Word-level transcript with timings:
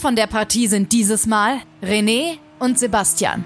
Von 0.00 0.14
der 0.14 0.26
Partie 0.26 0.66
sind 0.66 0.92
dieses 0.92 1.26
Mal 1.26 1.60
René 1.82 2.38
und 2.58 2.78
Sebastian. 2.78 3.44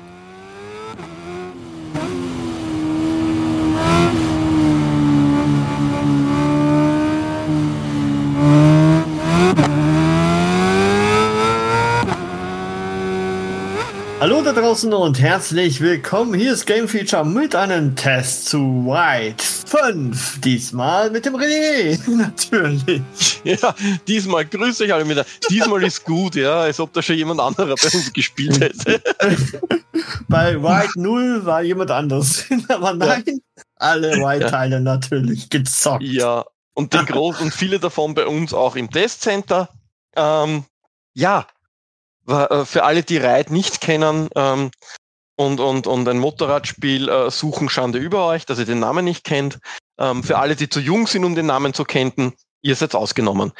Hallo 14.20 14.42
da 14.42 14.52
draußen 14.52 14.92
und 14.92 15.18
herzlich 15.18 15.80
willkommen. 15.80 16.34
Hier 16.34 16.52
ist 16.52 16.66
Game 16.66 16.88
Feature 16.88 17.24
mit 17.24 17.54
einem 17.54 17.96
Test 17.96 18.50
zu 18.50 18.58
White 18.84 19.59
5. 19.70 20.40
Diesmal 20.40 21.10
mit 21.10 21.24
dem 21.24 21.36
René, 21.36 21.96
natürlich. 22.16 23.02
Ja, 23.44 23.72
diesmal 24.08 24.44
grüße 24.44 24.84
ich 24.84 24.92
alle 24.92 25.08
wieder. 25.08 25.24
Diesmal 25.48 25.84
ist 25.84 26.04
gut, 26.04 26.34
ja, 26.34 26.62
als 26.62 26.80
ob 26.80 26.92
da 26.92 27.00
schon 27.00 27.16
jemand 27.16 27.40
anderer 27.40 27.76
bei 27.76 27.88
uns 27.96 28.12
gespielt 28.12 28.60
hätte. 28.60 29.00
Bei 30.28 30.60
White 30.60 30.92
0 31.00 31.44
war 31.44 31.62
jemand 31.62 31.90
anders. 31.90 32.44
Aber 32.68 32.94
nein, 32.94 33.22
ja. 33.26 33.62
alle 33.76 34.12
White-Teile 34.16 34.76
ja. 34.76 34.80
natürlich 34.80 35.50
gezockt. 35.50 36.02
Ja, 36.02 36.44
und, 36.74 36.92
den 36.92 37.06
großen, 37.06 37.44
und 37.44 37.54
viele 37.54 37.78
davon 37.78 38.14
bei 38.14 38.26
uns 38.26 38.52
auch 38.52 38.74
im 38.74 38.90
Testcenter. 38.90 39.68
Ähm, 40.16 40.64
ja, 41.14 41.46
äh, 42.26 42.64
für 42.64 42.84
alle, 42.84 43.02
die 43.02 43.18
Ride 43.18 43.52
nicht 43.52 43.80
kennen 43.80 44.28
ähm, 44.34 44.70
und, 45.40 45.58
und, 45.58 45.86
und 45.86 46.06
ein 46.06 46.18
Motorradspiel 46.18 47.08
äh, 47.08 47.30
suchen, 47.30 47.70
Schande 47.70 47.98
über 47.98 48.26
euch, 48.26 48.44
dass 48.44 48.58
ihr 48.58 48.66
den 48.66 48.80
Namen 48.80 49.06
nicht 49.06 49.24
kennt. 49.24 49.58
Ähm, 49.98 50.22
für 50.22 50.36
alle, 50.36 50.54
die 50.54 50.68
zu 50.68 50.80
jung 50.80 51.06
sind, 51.06 51.24
um 51.24 51.34
den 51.34 51.46
Namen 51.46 51.72
zu 51.72 51.84
kennen, 51.84 52.34
ihr 52.60 52.76
seid 52.76 52.94
ausgenommen. 52.94 53.52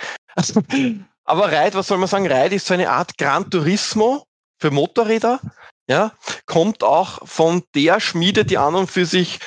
aber 1.25 1.51
Ride, 1.51 1.73
was 1.73 1.87
soll 1.87 1.97
man 1.97 2.09
sagen? 2.09 2.31
Ride 2.31 2.55
ist 2.55 2.67
so 2.67 2.75
eine 2.75 2.91
Art 2.91 3.17
Gran 3.17 3.51
Turismo 3.51 4.27
für 4.61 4.71
Motorräder. 4.71 5.41
Ja, 5.89 6.13
kommt 6.45 6.85
auch 6.85 7.27
von 7.27 7.63
der 7.75 7.99
Schmiede, 7.99 8.45
die 8.45 8.59
an 8.59 8.75
und 8.75 8.91
für 8.91 9.07
sich 9.07 9.39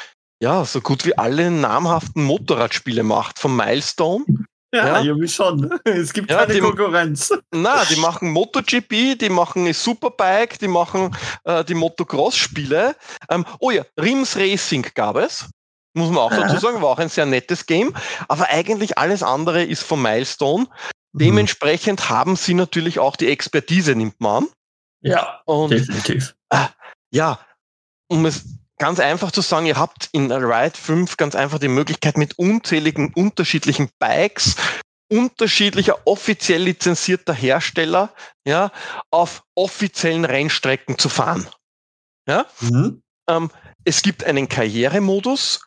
ja 0.42 0.66
so 0.66 0.82
gut 0.82 1.06
wie 1.06 1.16
alle 1.16 1.52
namhaften 1.52 2.24
Motorradspiele 2.24 3.04
macht, 3.04 3.38
von 3.38 3.56
Milestone. 3.56 4.26
Ja, 4.74 4.88
ja, 4.88 5.04
irgendwie 5.04 5.28
schon. 5.28 5.80
Es 5.86 6.12
gibt 6.12 6.32
ja, 6.32 6.40
keine 6.40 6.54
die, 6.54 6.60
Konkurrenz. 6.60 7.32
Na, 7.52 7.86
die 7.86 7.96
machen 7.98 8.32
MotoGP, 8.32 9.20
die 9.20 9.30
machen 9.30 9.72
Superbike, 9.72 10.58
die 10.58 10.68
machen 10.68 11.16
äh, 11.44 11.64
die 11.64 11.76
Motocross-Spiele. 11.76 12.96
Ähm, 13.30 13.46
oh 13.60 13.70
ja, 13.70 13.84
Rims 14.00 14.36
Racing 14.36 14.88
gab 14.96 15.18
es. 15.18 15.48
Muss 15.96 16.10
man 16.10 16.18
auch 16.18 16.32
dazu 16.32 16.58
sagen, 16.58 16.82
war 16.82 16.90
auch 16.90 16.98
ein 16.98 17.10
sehr 17.10 17.28
nettes 17.28 17.68
Game. 17.68 17.94
Aber 18.28 18.50
eigentlich 18.50 18.98
alles 18.98 19.22
andere 19.22 19.64
ist 19.64 19.84
von 19.84 20.02
Milestone. 20.02 20.66
Dementsprechend 21.12 22.00
mhm. 22.00 22.10
haben 22.10 22.36
sie 22.36 22.56
natürlich 22.56 22.98
auch 22.98 23.16
die 23.16 23.30
Expertise, 23.30 23.96
nimmt 23.96 24.20
man 24.20 24.46
an. 24.46 24.50
Ja, 25.02 25.42
Und, 25.46 25.70
definitiv. 25.70 26.36
Äh, 26.50 26.66
ja, 27.12 27.40
um 28.08 28.26
es 28.26 28.44
ganz 28.84 29.00
einfach 29.00 29.32
zu 29.32 29.40
sagen, 29.40 29.66
ihr 29.66 29.78
habt 29.78 30.10
in 30.12 30.30
Ride 30.30 30.78
5 30.78 31.16
ganz 31.16 31.36
einfach 31.36 31.58
die 31.58 31.70
Möglichkeit 31.70 32.18
mit 32.18 32.38
unzähligen 32.38 33.14
unterschiedlichen 33.14 33.90
Bikes 33.98 34.58
unterschiedlicher 35.10 36.06
offiziell 36.06 36.64
lizenzierter 36.64 37.34
Hersteller 37.34 38.14
ja, 38.46 38.74
auf 39.10 39.44
offiziellen 39.56 40.26
Rennstrecken 40.26 40.98
zu 40.98 41.08
fahren. 41.08 41.48
Ja? 42.28 42.46
Mhm. 42.60 43.02
Ähm, 43.30 43.52
es 43.86 44.02
gibt 44.02 44.26
einen 44.26 44.50
Karrieremodus, 44.50 45.62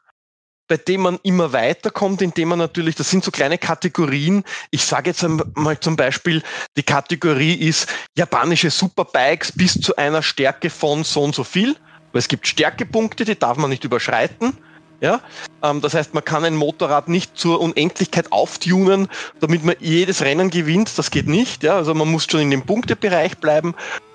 bei 0.69 0.77
dem 0.77 1.01
man 1.01 1.19
immer 1.23 1.55
weiterkommt, 1.55 2.21
indem 2.21 2.49
man 2.51 2.59
natürlich, 2.59 2.97
das 2.97 3.09
sind 3.09 3.25
so 3.25 3.31
kleine 3.31 3.57
Kategorien. 3.57 4.45
Ich 4.71 4.85
sage 4.85 5.09
jetzt 5.09 5.25
einmal 5.25 5.81
zum 5.81 5.97
Beispiel, 5.97 6.43
die 6.77 6.83
Kategorie 6.83 7.55
ist 7.55 7.89
japanische 8.15 8.69
Superbikes 8.69 9.53
bis 9.53 9.81
zu 9.81 9.97
einer 9.97 10.23
Stärke 10.23 10.69
von 10.69 11.03
so 11.03 11.23
und 11.23 11.35
so 11.35 11.45
viel. 11.45 11.79
Weil 12.17 12.21
es 12.21 12.29
gibt 12.29 12.47
Stärkepunkte, 12.47 13.27
die 13.27 13.39
darf 13.39 13.59
man 13.59 13.69
nicht 13.69 13.85
überschreiten. 13.85 14.57
Ja, 15.03 15.21
ähm, 15.63 15.83
das 15.83 15.93
heißt, 15.93 16.15
man 16.15 16.25
kann 16.25 16.47
ein 16.47 16.57
Motorrad 16.57 17.11
nicht 17.11 17.37
zur 17.37 17.61
Unendlichkeit 17.61 18.33
auftunen, 18.33 19.09
damit 19.39 19.67
man 19.67 19.77
jedes 19.81 20.23
Rennen 20.23 20.49
gewinnt. 20.49 20.97
Das 20.97 21.11
geht 21.11 21.27
nicht. 21.27 21.63
Ja, 21.63 21.77
also 21.77 21.93
man 21.93 22.11
muss 22.11 22.25
schon 22.25 22.41
in 22.41 22.51
dem 22.51 22.63
Punktebereich 22.63 23.37
bleiben 23.37 23.75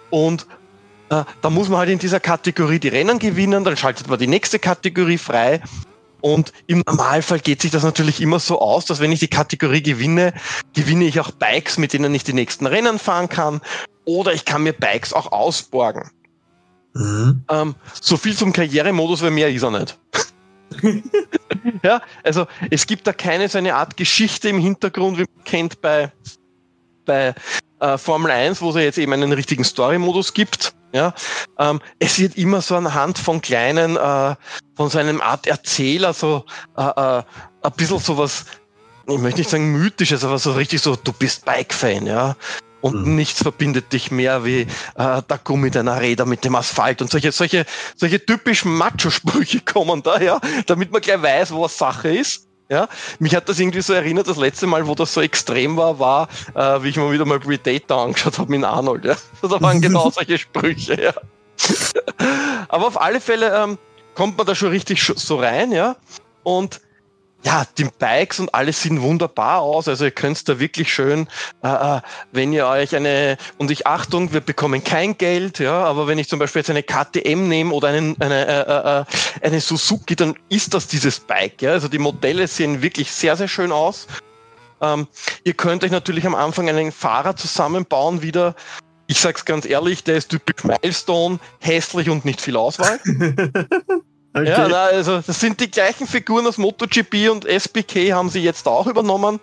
und 0.10 0.48
äh, 1.12 1.26
da 1.44 1.50
muss 1.52 1.70
man 1.70 1.78
halt 1.78 1.90
in 1.92 2.00
dieser 2.00 2.20
Kategorie 2.20 2.80
die 2.80 2.88
Rennen 2.88 3.20
gewinnen. 3.20 3.64
Dann 3.64 3.78
schaltet 3.78 4.08
man 4.08 4.18
die 4.18 4.26
nächste 4.26 4.58
Kategorie 4.58 5.20
frei. 5.20 5.62
Und 6.22 6.54
im 6.66 6.82
Normalfall 6.88 7.40
geht 7.40 7.62
sich 7.62 7.70
das 7.70 7.84
natürlich 7.84 8.20
immer 8.20 8.40
so 8.40 8.60
aus, 8.62 8.86
dass 8.86 9.00
wenn 9.00 9.12
ich 9.12 9.20
die 9.20 9.28
Kategorie 9.28 9.84
gewinne, 9.84 10.34
gewinne 10.74 11.06
ich 11.06 11.20
auch 11.20 11.30
Bikes, 11.30 11.78
mit 11.78 11.94
denen 11.94 12.16
ich 12.16 12.24
die 12.24 12.34
nächsten 12.34 12.66
Rennen 12.66 12.98
fahren 12.98 13.30
kann. 13.30 13.62
Oder 14.06 14.34
ich 14.34 14.46
kann 14.46 14.64
mir 14.64 14.74
Bikes 14.74 15.14
auch 15.14 15.32
ausborgen. 15.32 16.10
Mhm. 16.94 17.44
Ähm, 17.50 17.76
so 18.02 18.18
viel 18.18 18.36
zum 18.36 18.54
Karrieremodus, 18.54 19.22
weil 19.22 19.32
mehr 19.32 19.50
ist 19.50 19.64
er 19.64 19.72
nicht. 19.72 19.98
ja, 21.84 22.02
also 22.24 22.48
es 22.70 22.86
gibt 22.86 23.08
da 23.08 23.14
keine 23.14 23.48
so 23.50 23.58
eine 23.58 23.76
Art 23.76 23.98
Geschichte 23.98 24.50
im 24.50 24.60
Hintergrund, 24.60 25.18
wie 25.18 25.26
man 25.36 25.44
kennt 25.44 25.82
bei, 25.82 26.12
bei 27.06 27.34
äh, 27.80 27.98
Formel 27.98 28.32
1, 28.32 28.62
wo 28.62 28.70
es 28.70 28.76
ja 28.76 28.82
jetzt 28.82 28.98
eben 28.98 29.14
einen 29.14 29.32
richtigen 29.32 29.64
Story-Modus 29.64 30.34
gibt. 30.34 30.74
Ja, 30.94 31.14
ähm, 31.58 31.80
es 32.00 32.20
wird 32.20 32.38
immer 32.38 32.62
so 32.62 32.76
anhand 32.76 33.18
von 33.18 33.42
kleinen, 33.42 33.96
äh, 33.96 34.36
von 34.76 34.90
so 34.90 34.98
einem 34.98 35.22
Art 35.22 35.48
Erzähler 35.48 36.14
so 36.14 36.44
äh, 36.76 36.82
äh, 36.82 37.24
ein 37.64 37.72
bisschen 37.78 38.00
sowas, 38.00 38.46
ich 39.08 39.18
möchte 39.18 39.40
nicht 39.40 39.50
sagen 39.50 39.72
mythisches, 39.72 40.26
aber 40.26 40.38
so 40.38 40.52
richtig 40.52 40.82
so, 40.82 40.98
du 40.98 41.14
bist 41.14 41.46
Bike-Fan, 41.46 42.06
ja 42.06 42.36
und 42.82 43.06
mhm. 43.06 43.16
nichts 43.16 43.42
verbindet 43.42 43.94
dich 43.94 44.12
mehr 44.12 44.44
wie 44.44 44.62
äh, 44.62 44.68
der 44.96 45.40
Gummi 45.44 45.72
deiner 45.72 46.02
Räder 46.02 46.26
mit 46.26 46.44
dem 46.44 46.56
Asphalt 46.56 47.02
und 47.02 47.10
solche, 47.10 47.32
solche, 47.32 47.66
solche 47.96 48.24
typischen 48.26 48.74
Macho-Sprüche 48.76 49.62
kommen 49.66 50.04
da, 50.04 50.20
ja, 50.20 50.40
damit 50.66 50.92
man 50.92 51.02
gleich 51.02 51.22
weiß, 51.22 51.54
was 51.54 51.78
Sache 51.78 52.16
ist. 52.16 52.48
Ja, 52.70 52.88
mich 53.20 53.36
hat 53.36 53.50
das 53.50 53.60
irgendwie 53.60 53.82
so 53.82 53.92
erinnert, 53.92 54.30
das 54.30 54.38
letzte 54.38 54.66
Mal, 54.66 54.88
wo 54.88 54.96
das 54.96 55.14
so 55.14 55.20
extrem 55.20 55.76
war, 55.76 56.00
war, 56.00 56.30
äh, 56.56 56.82
wie 56.82 56.88
ich 56.88 56.96
mir 56.96 57.12
wieder 57.12 57.26
mal 57.26 57.38
Predator 57.38 58.04
angeschaut 58.04 58.40
habe 58.40 58.50
mit 58.50 58.64
Arnold. 58.64 59.04
Ja. 59.04 59.16
Da 59.42 59.60
waren 59.60 59.82
genau 59.82 60.10
solche 60.16 60.38
Sprüche, 60.38 61.02
ja. 61.02 61.14
Aber 62.70 62.88
auf 62.88 63.02
alle 63.02 63.20
Fälle 63.20 63.54
ähm, 63.62 63.78
kommt 64.16 64.38
man 64.38 64.48
da 64.48 64.56
schon 64.56 64.70
richtig 64.70 65.04
so 65.04 65.36
rein, 65.36 65.74
ja. 65.74 65.98
Und 66.44 66.80
ja, 67.44 67.66
die 67.78 67.86
Bikes 67.86 68.40
und 68.40 68.54
alles 68.54 68.82
sehen 68.82 69.02
wunderbar 69.02 69.62
aus. 69.62 69.88
Also 69.88 70.06
ihr 70.06 70.12
könnt 70.12 70.48
da 70.48 70.60
wirklich 70.60 70.94
schön, 70.94 71.28
äh, 71.64 71.98
äh, 71.98 72.02
wenn 72.32 72.54
ihr 72.54 72.68
euch 72.68 72.96
eine, 72.96 73.38
und 73.58 73.72
ich 73.72 73.88
Achtung, 73.88 74.32
wir 74.34 74.42
bekommen 74.42 74.84
kein 74.84 75.18
Geld, 75.18 75.60
ja, 75.60 75.84
aber 75.84 76.08
wenn 76.08 76.20
ich 76.20 76.30
zum 76.30 76.40
Beispiel 76.40 76.60
jetzt 76.60 76.70
eine 76.70 76.84
KTM 76.84 77.48
nehme 77.48 77.74
oder 77.74 77.90
einen, 77.90 78.20
eine, 78.22 78.48
äh, 78.48 78.62
äh, 78.62 79.00
äh, 79.02 79.06
eine 79.48 79.62
Suzuki, 79.62 80.16
dann 80.16 80.36
ist 80.50 80.74
das 80.74 80.88
dieses 80.88 81.20
Bike. 81.20 81.62
Ja? 81.62 81.72
Also 81.72 81.88
die 81.88 82.00
Modelle 82.00 82.48
sehen 82.48 82.82
wirklich 82.82 83.12
sehr, 83.12 83.36
sehr 83.36 83.48
schön 83.48 83.72
aus. 83.72 84.08
Ähm, 84.82 85.08
ihr 85.44 85.54
könnt 85.54 85.84
euch 85.84 85.92
natürlich 85.92 86.26
am 86.26 86.36
Anfang 86.36 86.70
einen 86.70 86.92
Fahrer 86.92 87.36
zusammenbauen 87.36 88.22
wieder. 88.22 88.56
Ich 89.08 89.20
sag's 89.20 89.46
ganz 89.46 89.66
ehrlich, 89.66 90.04
der 90.04 90.16
ist 90.16 90.30
typisch 90.30 90.64
Milestone, 90.64 91.40
hässlich 91.60 92.10
und 92.10 92.24
nicht 92.24 92.42
viel 92.42 92.56
Auswahl. 92.56 93.00
Okay. 94.34 94.50
Ja, 94.50 94.68
na, 94.68 94.84
also 94.86 95.20
das 95.20 95.40
sind 95.40 95.60
die 95.60 95.70
gleichen 95.70 96.08
Figuren 96.08 96.48
aus 96.48 96.58
MotoGP 96.58 97.30
und 97.30 97.46
SBK 97.46 98.14
haben 98.14 98.30
sie 98.30 98.42
jetzt 98.42 98.66
auch 98.68 98.88
übernommen. 98.88 99.40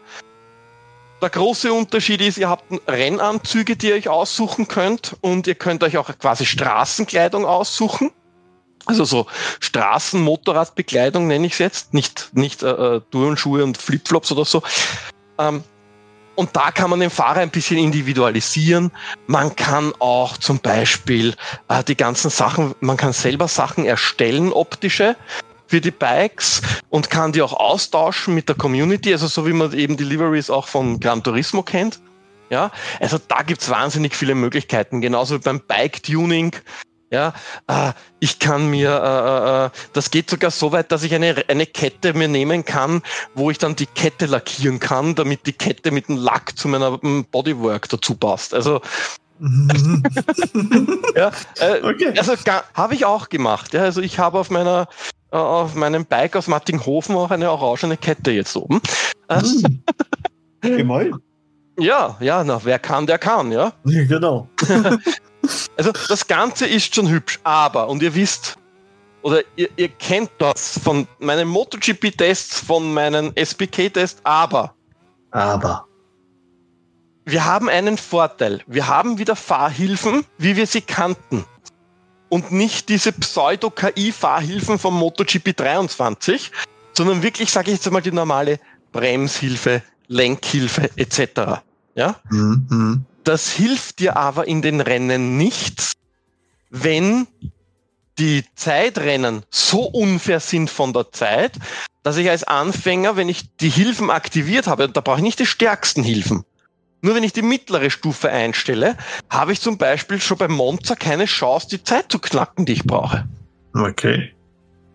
Der 1.21 1.31
große 1.31 1.73
Unterschied 1.73 2.21
ist, 2.21 2.39
ihr 2.39 2.49
habt 2.49 2.65
Rennanzüge, 2.87 3.77
die 3.77 3.89
ihr 3.89 3.97
euch 3.97 4.09
aussuchen 4.09 4.69
könnt 4.69 5.17
und 5.21 5.47
ihr 5.47 5.57
könnt 5.57 5.83
euch 5.83 5.99
auch 5.99 6.11
quasi 6.19 6.47
Straßenkleidung 6.47 7.45
aussuchen. 7.45 8.13
Also 8.87 9.05
so 9.05 9.27
Straßen-Motorradbekleidung 9.61 11.27
nenne 11.27 11.47
ich 11.47 11.55
es 11.55 11.59
jetzt, 11.59 11.95
nicht, 11.95 12.31
nicht 12.33 12.63
äh, 12.63 12.71
äh, 12.71 13.01
Turnschuhe 13.11 13.63
und 13.65 13.77
Flipflops 13.77 14.33
oder 14.33 14.47
so. 14.47 14.63
Ähm, 15.39 15.63
und 16.39 16.55
da 16.55 16.71
kann 16.71 16.89
man 16.89 17.01
den 17.01 17.11
Fahrer 17.11 17.41
ein 17.41 17.51
bisschen 17.51 17.79
individualisieren. 17.79 18.93
Man 19.27 19.57
kann 19.57 19.93
auch 19.99 20.37
zum 20.37 20.61
Beispiel 20.61 21.35
äh, 21.67 21.83
die 21.83 21.97
ganzen 21.97 22.31
Sachen, 22.31 22.77
man 22.79 22.97
kann 22.97 23.13
selber 23.13 23.49
Sachen 23.49 23.85
erstellen, 23.85 24.53
optische 24.53 25.17
für 25.67 25.81
die 25.81 25.91
Bikes 25.91 26.63
und 26.91 27.11
kann 27.11 27.33
die 27.33 27.43
auch 27.43 27.55
austauschen 27.55 28.37
mit 28.37 28.49
der 28.49 28.55
Community, 28.55 29.13
also 29.13 29.27
so 29.27 29.49
wie 29.49 29.53
man 29.53 29.73
eben 29.73 29.97
Deliveries 29.97 30.49
auch 30.49 30.69
von 30.69 31.01
Gran 31.01 31.25
Turismo 31.25 31.65
kennt. 31.65 31.99
Ja, 32.51 32.71
also 33.01 33.19
da 33.27 33.43
gibt's 33.43 33.69
wahnsinnig 33.69 34.15
viele 34.15 34.37
Möglichkeiten, 34.37 35.01
genauso 35.01 35.35
wie 35.35 35.43
beim 35.43 35.61
Bike-Tuning. 35.61 36.55
Ja, 37.11 37.33
äh, 37.69 37.93
ich 38.21 38.39
kann 38.39 38.69
mir, 38.69 38.91
äh, 38.91 39.67
äh, 39.67 39.89
das 39.95 40.11
geht 40.11 40.29
sogar 40.29 40.51
so 40.51 40.73
weit, 40.73 40.93
dass 40.93 41.03
ich 41.03 41.15
eine, 41.15 41.43
eine 41.49 41.65
Kette 41.65 42.13
mir 42.13 42.29
nehmen 42.29 42.65
kann, 42.67 43.03
wo 43.35 43.51
ich 43.51 43.57
dann 43.57 43.77
die 43.77 43.87
Kette 43.87 44.27
lackieren 44.27 44.79
kann, 44.79 45.15
damit 45.15 45.47
die 45.47 45.55
Kette 45.55 45.91
mit 45.91 46.09
dem 46.09 46.17
Lack 46.17 46.59
zu 46.59 46.69
meiner 46.69 46.99
Bodywork 46.99 47.89
dazu 47.89 48.15
passt. 48.15 48.53
Also 48.53 48.83
ja, 51.15 51.31
äh, 51.61 51.83
okay. 51.83 52.13
also 52.19 52.35
habe 52.75 52.95
ich 52.95 53.05
auch 53.05 53.29
gemacht. 53.29 53.73
Ja, 53.73 53.83
also 53.83 54.01
ich 54.03 54.19
habe 54.19 54.39
auf 54.39 54.51
meiner 54.51 54.89
äh, 55.31 55.37
auf 55.37 55.75
meinem 55.75 56.07
Bike 56.07 56.37
aus 56.37 56.49
Mattinghofen 56.49 57.15
auch 57.15 57.31
eine 57.31 57.51
orangene 57.51 57.97
Kette 57.97 58.33
jetzt 58.33 58.57
oben. 58.57 58.81
Hm. 60.65 61.21
Ja, 61.79 62.17
ja, 62.21 62.43
na, 62.43 62.61
wer 62.65 62.79
kann, 62.79 63.07
der 63.07 63.19
kann, 63.19 63.53
ja. 63.53 63.73
Genau. 63.85 64.49
also 65.77 65.93
das 66.09 66.27
Ganze 66.27 66.67
ist 66.67 66.95
schon 66.95 67.09
hübsch, 67.09 67.39
aber, 67.45 67.89
und 67.89 68.03
ihr 68.03 68.15
wisst, 68.15 68.59
oder 69.23 69.43
ihr, 69.57 69.69
ihr 69.77 69.89
kennt 69.89 70.31
das 70.39 70.79
von 70.83 71.07
meinen 71.19 71.49
MotoGP-Tests, 71.49 72.61
von 72.61 72.93
meinen 72.93 73.37
SPK-Tests, 73.37 74.21
aber. 74.25 74.75
Aber. 75.31 75.87
Wir 77.25 77.45
haben 77.45 77.69
einen 77.69 77.99
Vorteil. 77.99 78.63
Wir 78.67 78.89
haben 78.89 79.19
wieder 79.19 79.37
Fahrhilfen, 79.37 80.25
wie 80.39 80.57
wir 80.57 80.67
sie 80.67 80.81
kannten. 80.81 81.45
Und 82.29 82.53
nicht 82.53 82.89
diese 82.89 83.13
Pseudo-KI-Fahrhilfen 83.13 84.79
vom 84.79 84.95
MotoGP 84.99 85.57
23, 85.57 86.51
sondern 86.93 87.23
wirklich, 87.23 87.51
sage 87.51 87.71
ich 87.71 87.77
jetzt 87.77 87.87
einmal, 87.87 88.03
die 88.03 88.13
normale 88.13 88.59
Bremshilfe, 88.93 89.83
Lenkhilfe 90.09 90.91
etc. 90.97 91.61
Ja? 91.95 92.21
Mhm. 92.31 93.05
Das 93.25 93.51
hilft 93.51 93.99
dir 93.99 94.17
aber 94.17 94.49
in 94.49 94.63
den 94.63 94.81
Rennen 94.81 95.37
nichts, 95.37 95.93
wenn 96.71 97.27
die 98.19 98.45
Zeitrennen 98.55 99.43
so 99.51 99.83
unfair 99.83 100.41
sind 100.41 100.71
von 100.71 100.93
der 100.93 101.13
Zeit, 101.13 101.53
dass 102.03 102.17
ich 102.17 102.31
als 102.31 102.45
Anfänger, 102.45 103.17
wenn 103.17 103.29
ich 103.29 103.57
die 103.57 103.69
Hilfen 103.69 104.11
aktiviert 104.11 104.67
habe, 104.67 104.89
da 104.89 105.01
brauche 105.01 105.19
ich 105.19 105.23
nicht 105.23 105.39
die 105.39 105.47
stärksten 105.47 106.03
Hilfen. 106.03 106.45
Nur 107.01 107.15
wenn 107.15 107.23
ich 107.23 107.33
die 107.33 107.43
mittlere 107.43 107.91
Stufe 107.91 108.31
einstelle, 108.31 108.97
habe 109.31 109.53
ich 109.53 109.61
zum 109.61 109.79
Beispiel 109.79 110.21
schon 110.21 110.39
bei 110.39 110.49
Monza 110.49 110.97
keine 110.97 111.27
Chance, 111.27 111.69
die 111.71 111.85
Zeit 111.85 112.11
zu 112.11 112.19
knacken, 112.19 112.67
die 112.67 112.73
ich 112.73 112.85
brauche. 112.85 113.29
Okay. 113.75 114.35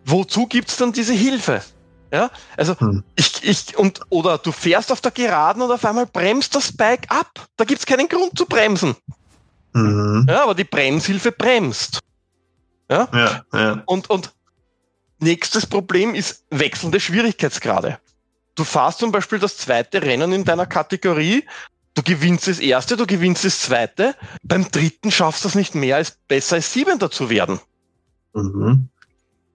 Wozu 0.05 0.47
gibt's 0.47 0.75
dann 0.75 0.91
diese 0.91 1.13
Hilfe? 1.13 1.61
Ja, 2.13 2.29
also 2.55 2.79
hm. 2.79 3.03
ich, 3.15 3.43
ich, 3.43 3.75
und, 3.75 4.01
oder 4.09 4.37
du 4.37 4.51
fährst 4.51 4.91
auf 4.91 5.01
der 5.01 5.09
Geraden 5.09 5.63
und 5.63 5.71
auf 5.71 5.83
einmal 5.83 6.05
bremst 6.05 6.53
das 6.53 6.71
Bike 6.71 7.07
ab. 7.09 7.47
Da 7.57 7.65
gibt's 7.65 7.87
keinen 7.87 8.07
Grund 8.07 8.37
zu 8.37 8.45
bremsen. 8.45 8.95
Mhm. 9.73 10.27
Ja, 10.29 10.43
aber 10.43 10.53
die 10.53 10.63
Bremshilfe 10.63 11.31
bremst. 11.31 12.01
Ja, 12.87 13.07
ja, 13.11 13.43
ja. 13.51 13.83
Und, 13.87 14.11
und 14.11 14.31
nächstes 15.17 15.65
Problem 15.65 16.13
ist 16.13 16.45
wechselnde 16.51 16.99
Schwierigkeitsgrade. 16.99 17.97
Du 18.53 18.63
fährst 18.63 18.99
zum 18.99 19.11
Beispiel 19.11 19.39
das 19.39 19.57
zweite 19.57 20.03
Rennen 20.03 20.33
in 20.33 20.45
deiner 20.45 20.67
Kategorie, 20.67 21.43
du 21.95 22.03
gewinnst 22.03 22.47
das 22.47 22.59
erste, 22.59 22.95
du 22.95 23.07
gewinnst 23.07 23.43
das 23.43 23.59
zweite, 23.59 24.13
beim 24.43 24.69
dritten 24.69 25.09
schaffst 25.11 25.45
du 25.45 25.47
es 25.47 25.55
nicht 25.55 25.73
mehr 25.73 25.95
als 25.95 26.11
besser 26.27 26.57
als 26.57 26.71
Siebenter 26.71 27.09
zu 27.09 27.31
werden. 27.31 27.59
Mhm 28.33 28.89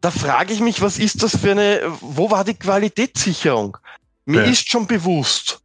da 0.01 0.11
frage 0.11 0.53
ich 0.53 0.61
mich, 0.61 0.81
was 0.81 0.99
ist 0.99 1.23
das 1.23 1.37
für 1.37 1.53
eine, 1.53 1.81
wo 2.01 2.31
war 2.31 2.45
die 2.45 2.55
Qualitätssicherung? 2.55 3.77
Mir 4.27 4.45
ja. 4.45 4.51
ist 4.51 4.69
schon 4.69 4.87
bewusst, 4.87 5.61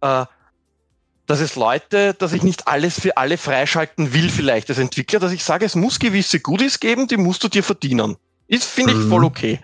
äh, 0.00 0.24
dass 1.26 1.40
es 1.40 1.56
Leute, 1.56 2.14
dass 2.14 2.32
ich 2.32 2.42
nicht 2.42 2.68
alles 2.68 3.00
für 3.00 3.16
alle 3.16 3.36
freischalten 3.36 4.14
will, 4.14 4.30
vielleicht 4.30 4.70
als 4.70 4.78
Entwickler, 4.78 5.18
dass 5.18 5.32
ich 5.32 5.44
sage, 5.44 5.66
es 5.66 5.74
muss 5.74 5.98
gewisse 5.98 6.40
Goodies 6.40 6.80
geben, 6.80 7.08
die 7.08 7.16
musst 7.16 7.42
du 7.42 7.48
dir 7.48 7.64
verdienen. 7.64 8.16
Ist, 8.46 8.64
finde 8.64 8.92
ich, 8.92 9.08
voll 9.08 9.20
mhm. 9.20 9.26
okay. 9.26 9.60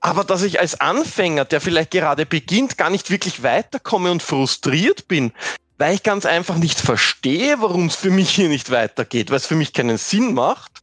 Aber 0.00 0.24
dass 0.24 0.42
ich 0.42 0.60
als 0.60 0.80
Anfänger, 0.80 1.44
der 1.44 1.60
vielleicht 1.60 1.90
gerade 1.90 2.26
beginnt, 2.26 2.78
gar 2.78 2.90
nicht 2.90 3.10
wirklich 3.10 3.42
weiterkomme 3.42 4.10
und 4.10 4.22
frustriert 4.22 5.08
bin, 5.08 5.32
weil 5.78 5.94
ich 5.94 6.02
ganz 6.02 6.24
einfach 6.24 6.56
nicht 6.56 6.80
verstehe, 6.80 7.60
warum 7.60 7.86
es 7.86 7.96
für 7.96 8.10
mich 8.10 8.30
hier 8.30 8.48
nicht 8.48 8.70
weitergeht, 8.70 9.30
weil 9.30 9.36
es 9.36 9.46
für 9.46 9.56
mich 9.56 9.72
keinen 9.74 9.98
Sinn 9.98 10.32
macht, 10.32 10.82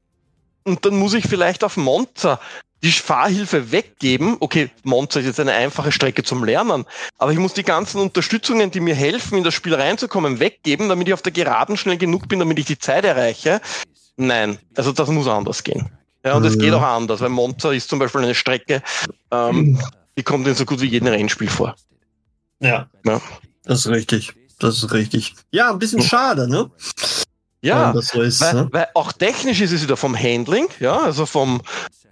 und 0.64 0.86
dann 0.86 0.96
muss 0.96 1.14
ich 1.14 1.26
vielleicht 1.28 1.64
auf 1.64 1.78
Monza 1.78 2.40
die 2.84 2.92
Fahrhilfe 2.92 3.72
weggeben. 3.72 4.38
Okay, 4.40 4.70
Monza 4.84 5.20
ist 5.20 5.26
jetzt 5.26 5.40
eine 5.40 5.54
einfache 5.54 5.92
Strecke 5.92 6.24
zum 6.24 6.44
Lernen, 6.44 6.86
aber 7.18 7.32
ich 7.32 7.40
muss 7.40 7.54
die 7.54 7.64
ganzen 7.64 8.00
Unterstützungen, 8.02 8.72
die 8.72 8.82
mir 8.82 8.96
helfen, 8.96 9.38
in 9.38 9.44
das 9.44 9.54
Spiel 9.54 9.74
reinzukommen, 9.74 10.40
weggeben, 10.40 10.90
damit 10.90 11.08
ich 11.08 11.14
auf 11.14 11.22
der 11.22 11.32
Geraden 11.32 11.78
schnell 11.78 11.98
genug 11.98 12.28
bin, 12.28 12.40
damit 12.40 12.60
ich 12.60 12.66
die 12.66 12.78
Zeit 12.78 13.06
erreiche. 13.06 13.62
Nein, 14.18 14.60
also 14.76 14.92
das 14.92 15.10
muss 15.10 15.28
anders 15.28 15.64
gehen. 15.64 15.90
Ja, 16.26 16.36
und 16.36 16.46
es 16.46 16.58
geht 16.58 16.74
auch 16.74 16.82
anders, 16.82 17.20
weil 17.20 17.30
Monza 17.30 17.72
ist 17.72 17.90
zum 17.90 18.00
Beispiel 18.00 18.22
eine 18.22 18.36
Strecke, 18.36 18.82
ähm, 19.32 19.80
die 20.18 20.24
kommt 20.24 20.48
in 20.48 20.56
so 20.56 20.66
gut 20.66 20.80
wie 20.82 20.88
jedem 20.88 21.08
Rennspiel 21.08 21.50
vor. 21.50 21.76
Ja, 22.60 22.88
ja. 23.06 23.22
das 23.64 23.80
ist 23.80 23.88
richtig. 23.88 24.34
Das 24.60 24.78
ist 24.78 24.94
richtig. 24.94 25.36
Ja, 25.52 25.72
ein 25.72 25.80
bisschen 25.80 26.02
schade, 26.02 26.48
ne? 26.48 26.70
Ja, 27.64 27.94
so 27.96 28.22
ist, 28.22 28.42
weil, 28.42 28.54
ne? 28.54 28.68
weil, 28.72 28.88
auch 28.94 29.14
technisch 29.14 29.62
ist 29.62 29.72
es 29.72 29.82
wieder 29.82 29.96
vom 29.96 30.18
Handling, 30.18 30.68
ja, 30.82 31.00
also 31.00 31.26
vom, 31.26 31.62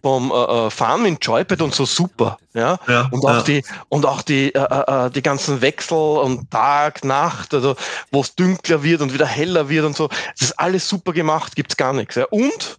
vom 0.01 0.31
äh, 0.31 0.35
äh, 0.67 0.69
Fahren 0.69 1.03
mit 1.03 1.23
Joypad 1.25 1.61
und 1.61 1.75
so 1.75 1.85
super, 1.85 2.39
ja, 2.53 2.79
ja 2.87 3.09
und 3.11 3.25
auch 3.25 3.29
ja. 3.29 3.41
die 3.41 3.63
und 3.89 4.05
auch 4.05 4.21
die 4.21 4.55
äh, 4.55 4.59
äh, 4.59 5.07
äh, 5.07 5.09
die 5.11 5.21
ganzen 5.21 5.59
Wechsel 5.59 5.97
und 5.97 6.49
Tag 6.51 7.03
Nacht, 7.03 7.53
also 7.53 7.75
wo 8.11 8.21
es 8.21 8.33
dunkler 8.33 8.81
wird 8.81 9.01
und 9.01 9.13
wieder 9.13 9.25
heller 9.25 9.67
wird 9.67 9.85
und 9.85 9.97
so, 9.97 10.07
das 10.07 10.49
ist 10.49 10.59
alles 10.59 10.87
super 10.87 11.11
gemacht, 11.11 11.53
gibt's 11.57 11.75
gar 11.75 11.91
nichts. 11.91 12.15
Ja. 12.15 12.27
Und 12.29 12.77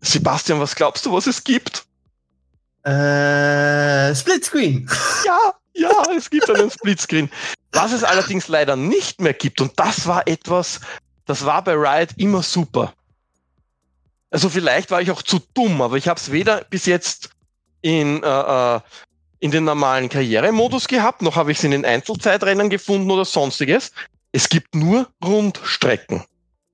Sebastian, 0.00 0.60
was 0.60 0.74
glaubst 0.74 1.04
du, 1.04 1.12
was 1.12 1.26
es 1.26 1.44
gibt? 1.44 1.84
Äh, 2.84 4.14
Splitscreen. 4.14 4.88
Ja, 5.26 5.54
ja, 5.74 5.90
es 6.16 6.30
gibt 6.30 6.48
einen 6.48 6.70
Splitscreen. 6.70 7.30
Was 7.72 7.92
es 7.92 8.04
allerdings 8.04 8.48
leider 8.48 8.76
nicht 8.76 9.20
mehr 9.20 9.34
gibt, 9.34 9.60
und 9.60 9.72
das 9.76 10.06
war 10.06 10.26
etwas, 10.28 10.80
das 11.26 11.44
war 11.44 11.62
bei 11.62 11.74
Riot 11.74 12.10
immer 12.16 12.42
super. 12.42 12.92
Also 14.30 14.48
vielleicht 14.48 14.90
war 14.90 15.00
ich 15.00 15.10
auch 15.10 15.22
zu 15.22 15.40
dumm, 15.54 15.80
aber 15.80 15.96
ich 15.96 16.08
habe 16.08 16.18
es 16.18 16.32
weder 16.32 16.64
bis 16.64 16.86
jetzt 16.86 17.30
in, 17.82 18.22
äh, 18.22 18.76
äh, 18.76 18.80
in 19.38 19.50
den 19.50 19.64
normalen 19.64 20.08
Karrieremodus 20.08 20.88
gehabt, 20.88 21.22
noch 21.22 21.36
habe 21.36 21.52
ich 21.52 21.58
es 21.58 21.64
in 21.64 21.70
den 21.70 21.84
Einzelzeitrennen 21.84 22.70
gefunden 22.70 23.10
oder 23.10 23.24
sonstiges. 23.24 23.92
Es 24.32 24.48
gibt 24.48 24.74
nur 24.74 25.08
Rundstrecken. 25.24 26.24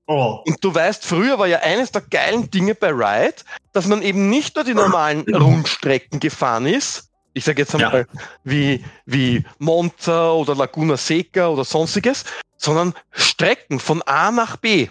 Oh. 0.07 0.41
Und 0.45 0.63
du 0.63 0.73
weißt, 0.73 1.05
früher 1.05 1.37
war 1.37 1.47
ja 1.47 1.59
eines 1.59 1.91
der 1.91 2.01
geilen 2.01 2.49
Dinge 2.49 2.75
bei 2.75 2.89
Riot, 2.89 3.45
dass 3.73 3.87
man 3.87 4.01
eben 4.01 4.29
nicht 4.29 4.55
nur 4.55 4.65
die 4.65 4.73
normalen 4.73 5.21
Rundstrecken 5.35 6.19
gefahren 6.19 6.65
ist, 6.65 7.11
ich 7.33 7.45
sage 7.45 7.61
jetzt 7.61 7.73
einmal 7.73 8.07
ja. 8.11 8.21
wie, 8.43 8.83
wie 9.05 9.43
Monza 9.59 10.31
oder 10.31 10.55
Laguna 10.55 10.97
Seca 10.97 11.47
oder 11.47 11.63
sonstiges, 11.63 12.25
sondern 12.61 12.93
Strecken 13.11 13.79
von 13.79 14.01
A 14.03 14.31
nach 14.31 14.57
B. 14.57 14.87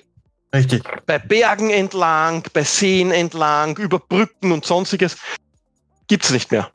Richtig. 0.52 0.82
Bei 1.06 1.18
Bergen 1.18 1.70
entlang, 1.70 2.42
bei 2.52 2.64
Seen 2.64 3.12
entlang, 3.12 3.76
über 3.76 4.00
Brücken 4.00 4.50
und 4.50 4.64
sonstiges 4.64 5.16
gibt's 6.08 6.30
nicht 6.30 6.50
mehr. 6.50 6.70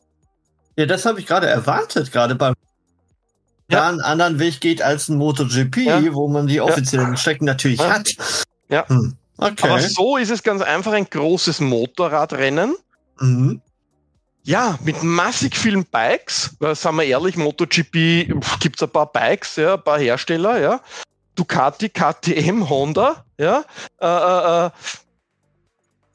Ja, 0.77 0.85
das 0.85 1.05
habe 1.05 1.19
ich 1.19 1.25
gerade 1.25 1.47
erwartet, 1.47 2.11
gerade 2.11 2.35
beim 2.35 2.53
ja. 3.69 3.89
einen 3.89 4.01
anderen 4.01 4.39
Weg 4.39 4.61
geht 4.61 4.81
als 4.81 5.09
ein 5.09 5.17
MotoGP, 5.17 5.77
ja. 5.77 6.13
wo 6.13 6.27
man 6.27 6.47
die 6.47 6.61
offiziellen 6.61 7.11
ja. 7.11 7.17
Strecken 7.17 7.45
natürlich 7.45 7.79
ja. 7.79 7.89
hat. 7.89 8.15
Ja. 8.69 8.87
Hm. 8.87 9.15
Okay. 9.37 9.67
Aber 9.67 9.81
so 9.81 10.17
ist 10.17 10.31
es 10.31 10.43
ganz 10.43 10.61
einfach 10.61 10.93
ein 10.93 11.09
großes 11.09 11.59
Motorradrennen. 11.59 12.75
Mhm. 13.19 13.61
Ja, 14.45 14.77
mit 14.83 15.01
massig 15.01 15.57
vielen 15.57 15.85
Bikes, 15.85 16.55
weil, 16.59 16.75
sagen 16.75 16.97
wir 16.97 17.05
ehrlich, 17.05 17.35
MotoGP 17.35 18.29
gibt's 18.59 18.83
ein 18.83 18.89
paar 18.91 19.11
Bikes, 19.11 19.55
ja, 19.55 19.73
ein 19.73 19.83
paar 19.83 19.97
Hersteller, 19.97 20.59
ja. 20.59 20.81
Ducati, 21.33 21.89
KTM, 21.89 22.69
Honda, 22.69 23.25
ja. 23.39 23.65
Äh, 23.99 24.05
äh, 24.05 24.65
äh, 24.67 24.69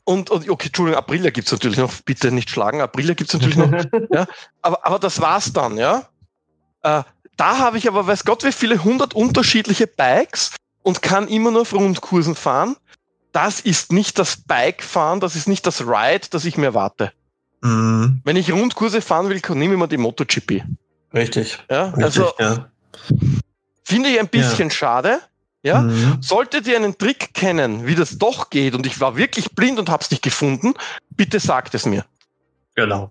und, 0.04 0.30
und 0.30 0.48
okay, 0.48 0.68
Entschuldigung, 0.68 0.96
Aprilia 0.96 1.30
gibt's 1.30 1.50
natürlich 1.50 1.78
noch, 1.78 1.92
bitte 2.02 2.30
nicht 2.30 2.50
schlagen, 2.50 2.80
Aprilia 2.80 3.14
gibt's 3.14 3.34
natürlich 3.34 3.56
noch, 3.56 3.70
ja. 4.12 4.26
Aber, 4.62 4.86
aber 4.86 5.00
das 5.00 5.20
war's 5.20 5.52
dann, 5.52 5.76
ja. 5.76 6.06
Äh, 6.82 7.02
da 7.36 7.58
habe 7.58 7.78
ich 7.78 7.88
aber, 7.88 8.06
weiß 8.06 8.24
Gott, 8.24 8.44
wie 8.44 8.52
viele 8.52 8.84
hundert 8.84 9.12
unterschiedliche 9.12 9.88
Bikes 9.88 10.52
und 10.82 11.02
kann 11.02 11.26
immer 11.26 11.50
nur 11.50 11.62
auf 11.62 11.72
Rundkursen 11.72 12.36
fahren. 12.36 12.76
Das 13.32 13.58
ist 13.58 13.90
nicht 13.90 14.20
das 14.20 14.36
Bike-Fahren, 14.36 15.18
das 15.18 15.34
ist 15.34 15.48
nicht 15.48 15.66
das 15.66 15.80
Ride, 15.80 16.28
das 16.30 16.44
ich 16.44 16.56
mir 16.56 16.66
erwarte. 16.66 17.12
Mhm. 17.60 18.20
Wenn 18.24 18.36
ich 18.36 18.52
Rundkurse 18.52 19.00
fahren 19.00 19.28
will, 19.28 19.40
nehme 19.54 19.74
ich 19.74 19.80
mir 19.80 19.88
die 19.88 19.96
MotoGP. 19.96 20.62
Richtig. 21.12 21.58
Ja, 21.70 21.86
Richtig, 21.86 22.04
also 22.04 22.32
ja. 22.38 22.70
finde 23.84 24.08
ich 24.10 24.20
ein 24.20 24.28
bisschen 24.28 24.68
ja. 24.68 24.74
schade. 24.74 25.20
Ja, 25.62 25.82
mhm. 25.82 26.22
solltet 26.22 26.66
ihr 26.66 26.76
einen 26.76 26.96
Trick 26.96 27.34
kennen, 27.34 27.86
wie 27.86 27.94
das 27.94 28.16
doch 28.16 28.48
geht, 28.48 28.74
und 28.74 28.86
ich 28.86 28.98
war 28.98 29.18
wirklich 29.18 29.50
blind 29.50 29.78
und 29.78 29.90
hab's 29.90 30.10
nicht 30.10 30.22
gefunden, 30.22 30.72
bitte 31.10 31.38
sagt 31.38 31.74
es 31.74 31.84
mir. 31.84 32.06
Genau. 32.76 33.10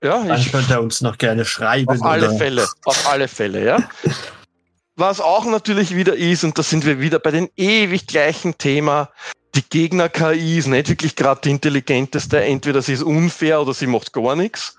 Ja, 0.00 0.22
Dann 0.22 0.40
ich, 0.40 0.52
könnt 0.52 0.70
ihr 0.70 0.80
uns 0.80 1.00
noch 1.00 1.18
gerne 1.18 1.44
schreiben. 1.44 1.88
Auf 1.88 2.04
alle 2.04 2.36
Fälle, 2.36 2.68
auf 2.84 3.08
alle 3.08 3.26
Fälle, 3.26 3.64
ja. 3.64 3.78
was 4.94 5.20
auch 5.20 5.44
natürlich 5.44 5.96
wieder 5.96 6.14
ist, 6.14 6.44
und 6.44 6.56
da 6.56 6.62
sind 6.62 6.86
wir 6.86 7.00
wieder 7.00 7.18
bei 7.18 7.32
den 7.32 7.48
ewig 7.56 8.06
gleichen 8.06 8.58
Thema, 8.58 9.10
die 9.58 9.68
Gegner-KI 9.68 10.58
ist 10.58 10.68
nicht 10.68 10.88
wirklich 10.88 11.16
gerade 11.16 11.40
die 11.42 11.50
intelligenteste. 11.50 12.40
Entweder 12.40 12.80
sie 12.80 12.92
ist 12.92 13.02
unfair 13.02 13.60
oder 13.60 13.74
sie 13.74 13.88
macht 13.88 14.12
gar 14.12 14.36
nichts. 14.36 14.76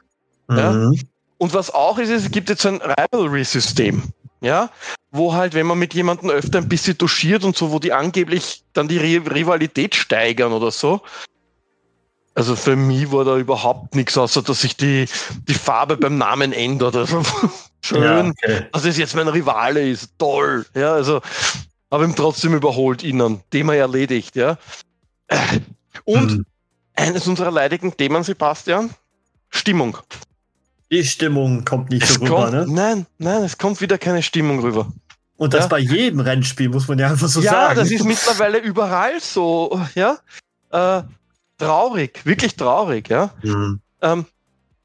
Mhm. 0.48 0.58
Ja? 0.58 0.92
Und 1.38 1.54
was 1.54 1.74
auch 1.74 1.98
ist, 1.98 2.10
ist, 2.10 2.26
es 2.26 2.32
gibt 2.32 2.50
jetzt 2.50 2.66
ein 2.66 2.82
Rivalry-System. 2.82 4.04
Ja, 4.42 4.70
wo 5.12 5.34
halt, 5.34 5.54
wenn 5.54 5.68
man 5.68 5.78
mit 5.78 5.94
jemandem 5.94 6.30
öfter 6.30 6.60
ein 6.60 6.70
bisschen 6.70 6.98
duschiert 6.98 7.44
und 7.44 7.58
so, 7.58 7.72
wo 7.72 7.80
die 7.80 7.92
angeblich 7.92 8.64
dann 8.72 8.88
die 8.88 8.98
Rivalität 8.98 9.96
steigern 9.96 10.54
oder 10.54 10.72
so. 10.72 11.02
Also 12.36 12.56
für 12.56 12.78
mich 12.78 13.12
war 13.12 13.26
da 13.26 13.36
überhaupt 13.36 13.96
nichts, 13.96 14.18
außer 14.18 14.42
dass 14.42 14.62
sich 14.62 14.78
die, 14.78 15.08
die 15.50 15.54
Farbe 15.54 15.98
beim 15.98 16.18
Namen 16.18 16.54
ändert. 16.54 16.96
Also 16.96 17.22
schön, 17.84 18.02
ja, 18.02 18.26
okay. 18.26 18.68
dass 18.72 18.86
es 18.86 18.98
jetzt 18.98 19.14
mein 19.14 19.28
Rivale 19.28 19.90
ist. 19.90 20.18
Toll. 20.18 20.66
Ja, 20.74 20.94
also 20.94 21.20
habe 21.92 22.06
ihm 22.06 22.16
trotzdem 22.16 22.54
überholt 22.54 23.04
innen. 23.04 23.42
Thema 23.50 23.76
erledigt, 23.76 24.36
ja. 24.36 24.58
Und 26.06 26.32
hm. 26.32 26.46
eines 26.96 27.28
unserer 27.28 27.52
leidigen 27.52 27.96
Themen, 27.96 28.24
Sebastian, 28.24 28.92
Stimmung. 29.50 29.98
Die 30.92 31.04
Stimmung 31.04 31.66
kommt 31.66 31.92
nicht 31.92 32.04
es 32.04 32.16
so 32.16 32.22
rüber, 32.22 32.36
kommt, 32.36 32.52
ne? 32.52 32.66
Nein, 32.68 33.06
nein, 33.18 33.44
es 33.44 33.58
kommt 33.58 33.80
wieder 33.82 33.98
keine 33.98 34.24
Stimmung 34.24 34.60
rüber. 34.60 34.92
Und 35.38 35.54
das 35.54 35.66
ja. 35.66 35.68
bei 35.68 35.80
jedem 35.80 36.20
Rennspiel, 36.20 36.70
muss 36.70 36.88
man 36.88 37.00
ja 37.00 37.10
einfach 37.10 37.28
so 37.28 37.42
ja, 37.42 37.52
sagen. 37.52 37.78
Ja, 37.78 37.84
das 37.84 37.92
ist 37.92 38.04
mittlerweile 38.04 38.58
überall 38.58 39.20
so, 39.22 39.80
ja. 39.96 40.18
Äh, 40.72 41.04
traurig, 41.58 42.26
wirklich 42.26 42.56
traurig, 42.56 43.10
ja. 43.10 43.32
Mhm. 43.44 43.80
Ähm, 44.02 44.26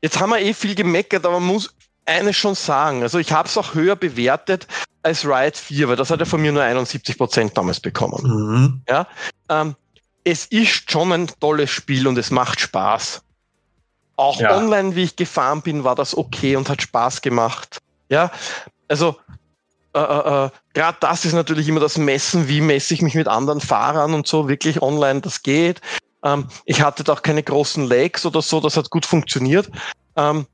jetzt 0.02 0.20
haben 0.20 0.30
wir 0.30 0.40
eh 0.40 0.54
viel 0.54 0.75
gemeckert, 0.75 1.25
aber 1.25 1.40
man 1.40 1.49
muss 1.49 1.75
eines 2.04 2.37
schon 2.37 2.54
sagen. 2.54 3.02
Also 3.02 3.18
ich 3.18 3.32
habe 3.32 3.49
es 3.49 3.56
auch 3.56 3.75
höher 3.75 3.96
bewertet 3.96 4.66
als 5.04 5.25
Riot 5.25 5.56
4, 5.56 5.88
weil 5.88 5.96
das 5.96 6.11
hat 6.11 6.20
er 6.20 6.26
von 6.26 6.40
mir 6.40 6.50
nur 6.50 6.62
71 6.62 7.18
Prozent 7.18 7.56
damals 7.56 7.78
bekommen. 7.78 8.23
Mhm. 8.25 8.82
Ja, 8.88 9.06
ähm, 9.49 9.76
es 10.25 10.46
ist 10.46 10.90
schon 10.90 11.12
ein 11.12 11.30
tolles 11.40 11.70
Spiel 11.70 12.06
und 12.08 12.16
es 12.16 12.30
macht 12.30 12.61
Spaß. 12.61 13.23
Auch 14.16 14.40
ja. 14.40 14.56
online, 14.56 14.96
wie 14.96 15.02
ich 15.02 15.16
gefahren 15.16 15.62
bin, 15.62 15.84
war 15.84 15.94
das 15.94 16.16
okay 16.16 16.56
und 16.56 16.68
hat 16.68 16.80
Spaß 16.80 17.20
gemacht. 17.20 17.78
Ja, 18.08 18.30
also 18.88 19.16
äh, 19.92 20.00
äh, 20.00 20.46
äh 20.46 20.50
gerade 20.73 20.99
das 21.00 21.25
ist 21.25 21.34
natürlich 21.34 21.68
immer 21.68 21.80
das 21.80 21.99
Messen, 21.99 22.49
wie 22.49 22.61
messe 22.61 22.94
ich 22.94 23.02
mich 23.02 23.14
mit 23.14 23.28
anderen 23.28 23.61
Fahrern 23.61 24.14
und 24.14 24.26
so, 24.26 24.49
wirklich 24.49 24.80
online, 24.80 25.20
das 25.20 25.42
geht. 25.42 25.80
Ähm, 26.23 26.46
ich 26.64 26.80
hatte 26.80 27.04
da 27.04 27.12
auch 27.12 27.23
keine 27.23 27.42
großen 27.42 27.87
Lags 27.87 28.25
oder 28.25 28.40
so, 28.40 28.61
das 28.61 28.76
hat 28.76 28.90
gut 28.90 29.04
funktioniert. 29.04 29.68
Ähm, 30.16 30.46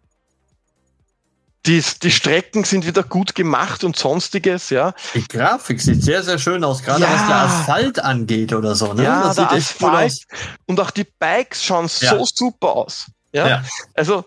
die, 1.67 1.85
die 2.03 2.11
Strecken 2.11 2.65
sind 2.65 2.87
wieder 2.87 3.03
gut 3.03 3.35
gemacht 3.35 3.85
und 3.85 3.97
sonstiges, 3.97 4.71
ja. 4.71 4.95
Die 5.15 5.27
Grafik 5.27 5.81
sieht 5.81 6.03
sehr, 6.03 6.23
sehr 6.23 6.39
schön 6.39 6.65
aus, 6.65 6.83
gerade 6.83 7.03
ja. 7.03 7.13
was 7.13 7.27
der 7.27 7.37
Asphalt 7.37 7.99
angeht 7.99 8.53
oder 8.53 8.75
so. 8.75 8.95
Ne? 8.95 9.05
Ja, 9.05 9.25
das 9.25 9.37
der 9.37 9.53
Asphalt 9.53 10.27
und 10.67 10.81
auch 10.81 10.91
die 10.91 11.05
Bikes 11.05 11.63
schauen 11.63 11.89
ja. 12.01 12.17
so 12.17 12.25
super 12.25 12.69
aus. 12.69 13.07
Ja? 13.33 13.49
ja. 13.49 13.65
Also, 13.95 14.25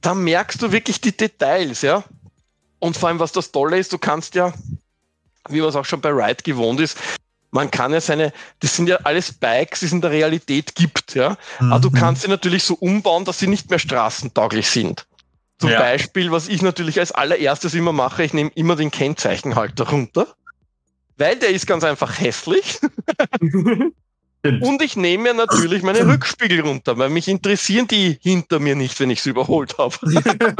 da 0.00 0.14
merkst 0.14 0.60
du 0.60 0.72
wirklich 0.72 1.00
die 1.00 1.16
Details, 1.16 1.82
ja. 1.82 2.02
Und 2.80 2.96
vor 2.96 3.08
allem, 3.08 3.20
was 3.20 3.32
das 3.32 3.52
Tolle 3.52 3.78
ist, 3.78 3.92
du 3.92 3.98
kannst 3.98 4.34
ja, 4.34 4.52
wie 5.48 5.60
man 5.60 5.68
es 5.68 5.76
auch 5.76 5.84
schon 5.84 6.00
bei 6.00 6.10
Ride 6.10 6.42
gewohnt 6.42 6.80
ist, 6.80 6.98
man 7.52 7.70
kann 7.70 7.92
ja 7.92 8.00
seine, 8.00 8.32
das 8.60 8.76
sind 8.76 8.88
ja 8.88 8.96
alles 9.04 9.32
Bikes, 9.32 9.80
die 9.80 9.86
es 9.86 9.92
in 9.92 10.00
der 10.00 10.10
Realität 10.10 10.74
gibt, 10.74 11.14
ja. 11.14 11.38
Mhm. 11.60 11.72
Aber 11.72 11.80
du 11.80 11.90
mhm. 11.90 11.94
kannst 11.94 12.22
sie 12.22 12.28
natürlich 12.28 12.64
so 12.64 12.74
umbauen, 12.74 13.24
dass 13.24 13.38
sie 13.38 13.46
nicht 13.46 13.70
mehr 13.70 13.78
straßentauglich 13.78 14.68
sind. 14.68 15.06
Zum 15.58 15.70
ja. 15.70 15.80
Beispiel, 15.80 16.30
was 16.30 16.48
ich 16.48 16.60
natürlich 16.62 16.98
als 17.00 17.12
allererstes 17.12 17.74
immer 17.74 17.92
mache, 17.92 18.24
ich 18.24 18.34
nehme 18.34 18.50
immer 18.54 18.76
den 18.76 18.90
Kennzeichenhalter 18.90 19.88
runter, 19.88 20.26
weil 21.16 21.36
der 21.36 21.50
ist 21.50 21.66
ganz 21.66 21.82
einfach 21.82 22.20
hässlich. 22.20 22.78
Und 24.60 24.82
ich 24.82 24.96
nehme 24.96 25.24
mir 25.24 25.34
natürlich 25.34 25.82
meine 25.82 26.06
Rückspiegel 26.06 26.60
runter, 26.60 26.98
weil 26.98 27.10
mich 27.10 27.26
interessieren 27.28 27.88
die 27.88 28.18
hinter 28.20 28.60
mir 28.60 28.76
nicht, 28.76 29.00
wenn 29.00 29.10
ich 29.10 29.22
sie 29.22 29.30
überholt 29.30 29.78
habe. 29.78 29.96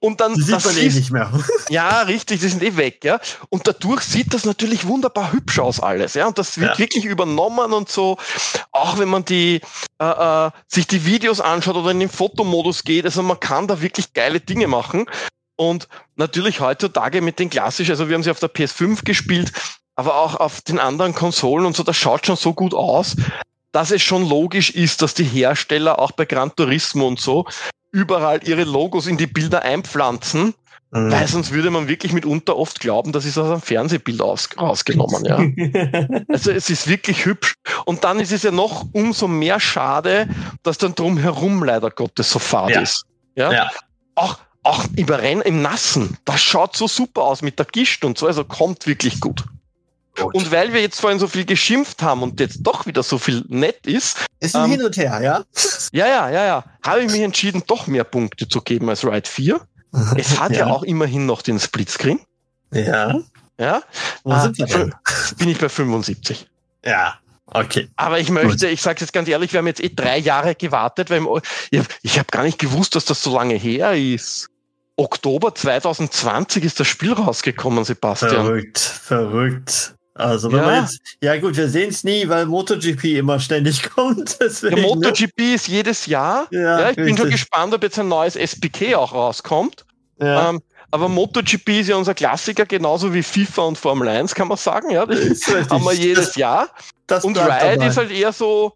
Und 0.00 0.20
dann 0.20 0.34
die 0.34 0.42
sieht 0.42 0.64
man 0.64 0.76
eh 0.76 0.88
nicht 0.88 1.10
mehr. 1.10 1.32
Ja, 1.68 2.02
richtig, 2.02 2.40
die 2.40 2.48
sind 2.48 2.62
eh 2.62 2.76
weg, 2.76 3.04
ja. 3.04 3.18
Und 3.48 3.66
dadurch 3.66 4.02
sieht 4.02 4.32
das 4.32 4.44
natürlich 4.44 4.86
wunderbar 4.86 5.32
hübsch 5.32 5.58
aus 5.58 5.80
alles, 5.80 6.14
ja. 6.14 6.26
Und 6.26 6.38
das 6.38 6.58
wird 6.58 6.72
ja. 6.72 6.78
wirklich 6.78 7.04
übernommen 7.04 7.72
und 7.72 7.88
so. 7.88 8.16
Auch 8.70 8.98
wenn 8.98 9.08
man 9.08 9.24
die 9.24 9.60
äh, 9.98 10.04
äh, 10.04 10.50
sich 10.68 10.86
die 10.86 11.04
Videos 11.04 11.40
anschaut 11.40 11.76
oder 11.76 11.90
in 11.90 12.00
den 12.00 12.08
Fotomodus 12.08 12.84
geht, 12.84 13.04
also 13.04 13.22
man 13.22 13.40
kann 13.40 13.66
da 13.66 13.80
wirklich 13.80 14.12
geile 14.12 14.40
Dinge 14.40 14.68
machen. 14.68 15.06
Und 15.56 15.88
natürlich 16.16 16.60
heutzutage 16.60 17.20
mit 17.20 17.38
den 17.38 17.50
klassischen, 17.50 17.92
also 17.92 18.08
wir 18.08 18.14
haben 18.14 18.22
sie 18.22 18.30
auf 18.30 18.40
der 18.40 18.52
PS5 18.52 19.04
gespielt, 19.04 19.52
aber 19.96 20.16
auch 20.16 20.36
auf 20.36 20.60
den 20.62 20.78
anderen 20.78 21.14
Konsolen 21.14 21.66
und 21.66 21.76
so, 21.76 21.82
das 21.82 21.96
schaut 21.96 22.26
schon 22.26 22.36
so 22.36 22.52
gut 22.52 22.74
aus, 22.74 23.16
dass 23.70 23.90
es 23.90 24.02
schon 24.02 24.28
logisch 24.28 24.70
ist, 24.70 25.02
dass 25.02 25.14
die 25.14 25.24
Hersteller 25.24 25.98
auch 25.98 26.12
bei 26.12 26.24
Gran 26.24 26.54
Turismo 26.54 27.06
und 27.06 27.20
so 27.20 27.46
überall 27.94 28.40
ihre 28.46 28.64
Logos 28.64 29.06
in 29.06 29.16
die 29.16 29.28
Bilder 29.28 29.62
einpflanzen, 29.62 30.54
mhm. 30.90 31.12
weil 31.12 31.28
sonst 31.28 31.52
würde 31.52 31.70
man 31.70 31.86
wirklich 31.86 32.12
mitunter 32.12 32.56
oft 32.56 32.80
glauben, 32.80 33.12
das 33.12 33.24
ist 33.24 33.38
aus 33.38 33.48
einem 33.48 33.60
Fernsehbild 33.60 34.20
aus, 34.20 34.48
rausgenommen. 34.58 35.24
Ja. 35.24 35.36
also 36.28 36.50
es 36.50 36.68
ist 36.68 36.88
wirklich 36.88 37.24
hübsch. 37.24 37.54
Und 37.84 38.02
dann 38.02 38.18
ist 38.18 38.32
es 38.32 38.42
ja 38.42 38.50
noch 38.50 38.84
umso 38.92 39.28
mehr 39.28 39.60
schade, 39.60 40.28
dass 40.64 40.76
dann 40.76 40.94
drumherum 40.94 41.62
leider 41.62 41.90
Gottes 41.90 42.30
so 42.30 42.40
fad 42.40 42.70
ja. 42.70 42.80
ist. 42.80 43.04
Ja? 43.36 43.52
ja. 43.52 43.70
Auch, 44.16 44.38
auch 44.64 44.84
im 44.96 45.06
Rennen, 45.06 45.42
im 45.42 45.62
Nassen, 45.62 46.18
das 46.24 46.42
schaut 46.42 46.76
so 46.76 46.88
super 46.88 47.22
aus 47.22 47.42
mit 47.42 47.60
der 47.60 47.66
Gischt 47.66 48.04
und 48.04 48.18
so, 48.18 48.26
also 48.26 48.44
kommt 48.44 48.86
wirklich 48.88 49.20
gut. 49.20 49.44
Gut. 50.16 50.34
Und 50.34 50.50
weil 50.52 50.72
wir 50.72 50.80
jetzt 50.80 51.00
vorhin 51.00 51.18
so 51.18 51.26
viel 51.26 51.44
geschimpft 51.44 52.02
haben 52.02 52.22
und 52.22 52.38
jetzt 52.40 52.58
doch 52.62 52.86
wieder 52.86 53.02
so 53.02 53.18
viel 53.18 53.44
nett 53.48 53.86
ist. 53.86 54.26
Ist 54.40 54.54
ein 54.54 54.66
ähm, 54.66 54.70
Hin 54.70 54.84
und 54.84 54.96
Her, 54.96 55.20
ja? 55.22 55.44
Ja, 55.92 56.06
ja, 56.06 56.30
ja, 56.30 56.44
ja. 56.44 56.64
Habe 56.84 57.02
ich 57.02 57.10
mich 57.10 57.20
entschieden, 57.20 57.62
doch 57.66 57.86
mehr 57.86 58.04
Punkte 58.04 58.48
zu 58.48 58.60
geben 58.60 58.88
als 58.88 59.04
Ride 59.04 59.28
4. 59.28 59.60
es 60.16 60.38
hat 60.38 60.52
ja. 60.52 60.58
ja. 60.58 60.66
auch 60.66 60.82
immerhin 60.82 61.26
noch 61.26 61.42
den 61.42 61.58
Splitscreen. 61.58 62.20
Ja. 62.72 63.18
Ja. 63.58 63.82
Wo 64.22 64.38
sind 64.38 64.58
wir 64.58 64.66
denn? 64.66 64.94
Bin 65.38 65.48
ich 65.48 65.58
bei 65.58 65.68
75. 65.68 66.48
Ja. 66.84 67.14
Okay. 67.46 67.88
Aber 67.96 68.18
ich 68.18 68.30
möchte, 68.30 68.68
ich 68.68 68.82
sage 68.82 69.00
jetzt 69.00 69.12
ganz 69.12 69.28
ehrlich, 69.28 69.52
wir 69.52 69.58
haben 69.58 69.66
jetzt 69.66 69.82
eh 69.82 69.90
drei 69.94 70.18
Jahre 70.18 70.54
gewartet, 70.54 71.10
weil 71.10 71.22
ich, 71.70 71.82
ich 72.02 72.18
habe 72.18 72.26
gar 72.30 72.42
nicht 72.42 72.58
gewusst, 72.58 72.96
dass 72.96 73.04
das 73.04 73.22
so 73.22 73.34
lange 73.34 73.54
her 73.54 73.94
ist. 73.94 74.48
Oktober 74.96 75.54
2020 75.54 76.64
ist 76.64 76.80
das 76.80 76.86
Spiel 76.86 77.12
rausgekommen, 77.12 77.84
Sebastian. 77.84 78.46
Verrückt, 78.46 78.78
verrückt. 78.78 79.94
Also 80.14 80.52
wenn 80.52 80.60
ja. 80.60 80.64
man 80.64 80.82
jetzt, 80.82 81.00
ja 81.20 81.36
gut, 81.38 81.56
wir 81.56 81.68
sehen 81.68 81.90
es 81.90 82.04
nie, 82.04 82.28
weil 82.28 82.46
MotoGP 82.46 83.04
immer 83.18 83.40
ständig 83.40 83.82
kommt. 83.94 84.38
Deswegen, 84.40 84.76
Der 84.76 84.84
ne? 84.84 84.90
MotoGP 84.94 85.38
ne? 85.38 85.54
ist 85.54 85.68
jedes 85.68 86.06
Jahr. 86.06 86.46
Ja, 86.50 86.60
ja 86.60 86.80
ich 86.80 86.86
richtig. 86.88 87.04
bin 87.04 87.16
schon 87.16 87.30
gespannt, 87.30 87.74
ob 87.74 87.82
jetzt 87.82 87.98
ein 87.98 88.08
neues 88.08 88.36
SPK 88.36 88.94
auch 88.96 89.12
rauskommt. 89.12 89.84
Ja. 90.20 90.50
Ähm, 90.50 90.62
aber 90.92 91.08
MotoGP 91.08 91.80
ist 91.80 91.88
ja 91.88 91.96
unser 91.96 92.14
Klassiker, 92.14 92.64
genauso 92.64 93.12
wie 93.12 93.24
FIFA 93.24 93.62
und 93.62 93.78
Formel 93.78 94.06
1, 94.06 94.32
kann 94.36 94.46
man 94.46 94.56
sagen. 94.56 94.90
Ja, 94.90 95.04
das 95.04 95.18
haben 95.70 95.84
wir 95.84 95.92
jedes 95.92 96.26
das, 96.26 96.36
Jahr. 96.36 96.68
Das 97.08 97.24
und 97.24 97.36
Ride 97.36 97.84
ist 97.84 97.96
halt 97.96 98.12
eher 98.12 98.32
so, 98.32 98.74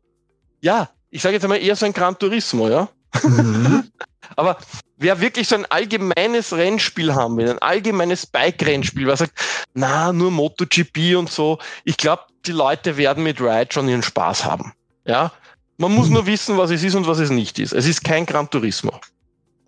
ja, 0.60 0.90
ich 1.10 1.22
sage 1.22 1.34
jetzt 1.34 1.44
einmal 1.44 1.62
eher 1.62 1.76
so 1.76 1.86
ein 1.86 1.92
Gran 1.92 2.18
Turismo, 2.18 2.68
ja. 2.68 2.88
Mhm. 3.22 3.84
aber 4.36 4.58
wer 4.98 5.20
wirklich 5.20 5.48
so 5.48 5.54
ein 5.54 5.66
allgemeines 5.66 6.52
Rennspiel 6.52 7.14
haben 7.14 7.36
will, 7.36 7.48
ein 7.48 7.58
allgemeines 7.60 8.26
Bike-Rennspiel, 8.26 9.06
wer 9.06 9.16
sagt, 9.16 9.32
na, 9.74 10.12
nur 10.12 10.30
MotoGP 10.30 11.16
und 11.16 11.30
so, 11.30 11.58
ich 11.84 11.96
glaube, 11.96 12.22
die 12.46 12.52
Leute 12.52 12.96
werden 12.96 13.24
mit 13.24 13.40
Ride 13.40 13.68
schon 13.72 13.88
ihren 13.88 14.02
Spaß 14.02 14.44
haben. 14.44 14.72
Ja, 15.04 15.32
man 15.78 15.94
muss 15.94 16.08
nur 16.08 16.26
wissen, 16.26 16.58
was 16.58 16.70
es 16.70 16.82
ist 16.82 16.96
und 16.96 17.06
was 17.06 17.18
es 17.18 17.30
nicht 17.30 17.58
ist. 17.58 17.72
Es 17.72 17.86
ist 17.86 18.02
kein 18.02 18.26
Gran 18.26 18.50
Turismo. 18.50 19.00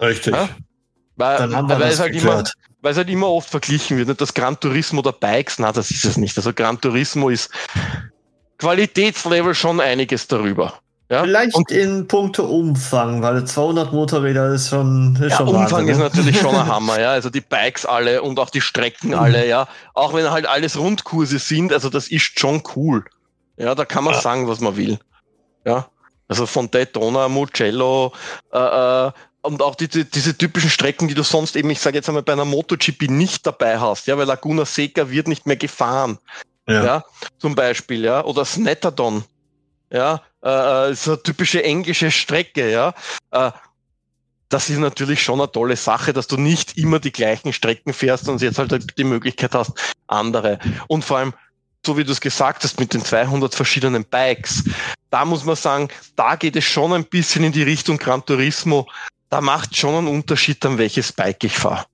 Richtig. 0.01 0.35
Ja? 0.35 0.49
Weil, 1.17 1.53
weil, 1.53 1.83
es 1.83 2.01
halt 2.01 2.15
immer, 2.15 2.45
weil 2.81 2.93
es 2.93 2.97
halt 2.97 3.09
immer 3.09 3.29
oft 3.29 3.49
verglichen 3.49 3.97
wird, 3.97 4.09
nicht 4.09 4.21
das 4.21 4.35
Gran 4.35 4.59
Turismo 4.59 5.03
der 5.03 5.13
Bikes, 5.13 5.59
na, 5.59 5.71
das 5.71 5.91
ist 5.91 6.05
es 6.05 6.17
nicht. 6.17 6.37
Also 6.37 6.53
Gran 6.53 6.81
Turismo 6.81 7.29
ist 7.29 7.51
Qualitätslevel 8.59 9.55
schon 9.55 9.81
einiges 9.81 10.27
darüber. 10.27 10.81
Ja? 11.11 11.25
Vielleicht 11.25 11.57
und, 11.57 11.73
in 11.73 12.07
puncto 12.07 12.45
Umfang, 12.45 13.21
weil 13.21 13.45
200 13.45 13.93
Motorräder 13.93 14.55
ist 14.55 14.69
schon, 14.69 15.17
ist 15.17 15.33
ja, 15.33 15.37
schon 15.38 15.49
Umfang 15.49 15.71
Wahnsinn, 15.71 15.88
ist 15.88 15.99
ne? 15.99 16.05
natürlich 16.05 16.38
schon 16.38 16.55
ein 16.55 16.67
Hammer, 16.69 17.00
ja. 17.00 17.11
Also 17.11 17.31
die 17.31 17.40
Bikes 17.40 17.85
alle 17.85 18.23
und 18.23 18.38
auch 18.38 18.50
die 18.50 18.61
Strecken 18.61 19.12
alle, 19.12 19.47
ja. 19.47 19.67
Auch 19.93 20.14
wenn 20.14 20.31
halt 20.31 20.47
alles 20.47 20.79
Rundkurse 20.79 21.40
sind, 21.40 21.73
also 21.73 21.90
das 21.90 22.09
ist 22.09 22.38
schon 22.38 22.62
cool. 22.76 23.05
Ja, 23.57 23.75
da 23.75 23.85
kann 23.85 24.05
man 24.05 24.14
ja. 24.14 24.21
sagen, 24.21 24.47
was 24.47 24.61
man 24.61 24.76
will. 24.76 25.00
Ja. 25.64 25.88
Also 26.29 26.47
von 26.47 26.71
Daytona, 26.71 27.29
Mugello, 27.29 28.12
äh, 28.52 28.59
äh, 28.59 29.11
und 29.43 29.62
auch 29.62 29.75
diese, 29.75 30.05
diese 30.05 30.38
typischen 30.38 30.71
Strecken, 30.71 31.09
die 31.09 31.14
du 31.14 31.25
sonst 31.25 31.57
eben, 31.57 31.71
ich 31.71 31.81
sage 31.81 31.97
jetzt 31.97 32.09
einmal, 32.09 32.23
bei 32.23 32.35
einer 32.35 32.45
MotoGP 32.45 33.11
nicht 33.11 33.47
dabei 33.47 33.81
hast, 33.81 34.07
ja, 34.07 34.17
weil 34.17 34.26
Laguna 34.26 34.64
Seca 34.64 35.11
wird 35.11 35.26
nicht 35.26 35.47
mehr 35.47 35.57
gefahren. 35.57 36.19
Ja. 36.69 36.85
ja 36.85 37.05
zum 37.38 37.57
Beispiel, 37.57 38.05
ja. 38.05 38.23
Oder 38.25 38.45
Snatterdon. 38.45 39.25
Ja, 39.93 40.23
äh, 40.43 40.91
äh, 40.91 40.95
so 40.95 41.17
typische 41.17 41.63
englische 41.63 42.11
Strecke, 42.11 42.71
ja. 42.71 42.95
Äh, 43.31 43.51
das 44.49 44.69
ist 44.69 44.79
natürlich 44.79 45.23
schon 45.23 45.41
eine 45.41 45.51
tolle 45.51 45.77
Sache, 45.77 46.13
dass 46.13 46.27
du 46.27 46.37
nicht 46.37 46.77
immer 46.77 46.99
die 46.99 47.13
gleichen 47.13 47.53
Strecken 47.53 47.93
fährst 47.93 48.29
und 48.29 48.43
jetzt 48.43 48.59
halt 48.59 48.99
die 48.99 49.05
Möglichkeit 49.05 49.55
hast, 49.55 49.73
andere. 50.09 50.59
Und 50.89 51.05
vor 51.05 51.19
allem, 51.19 51.35
so 51.87 51.97
wie 51.97 52.05
du 52.05 52.11
es 52.11 52.21
gesagt 52.21 52.65
hast, 52.65 52.81
mit 52.81 52.93
den 52.93 53.05
200 53.05 53.55
verschiedenen 53.55 54.05
Bikes, 54.05 54.65
da 55.11 55.25
muss 55.25 55.45
man 55.45 55.57
sagen, 55.57 55.89
da 56.17 56.35
geht 56.35 56.57
es 56.57 56.65
schon 56.65 56.93
ein 56.93 57.05
bisschen 57.05 57.45
in 57.45 57.53
die 57.53 57.63
Richtung 57.63 57.97
Gran 57.97 58.25
Turismo. 58.25 58.89
Da 59.29 59.41
macht 59.41 59.77
schon 59.77 59.95
einen 59.95 60.09
Unterschied, 60.09 60.65
an 60.67 60.79
welches 60.79 61.13
Bike 61.13 61.45
ich 61.45 61.57
fahre. 61.57 61.87